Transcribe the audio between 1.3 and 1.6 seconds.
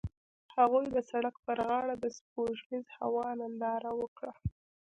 پر